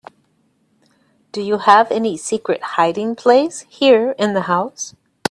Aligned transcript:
Do 1.31 1.41
you 1.43 1.59
have 1.59 1.91
any 1.91 2.17
secret 2.17 2.63
hiding 2.63 3.15
place 3.15 3.67
here 3.69 4.15
in 4.17 4.33
the 4.33 4.41
house? 4.41 4.95